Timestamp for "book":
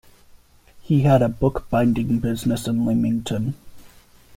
1.29-1.69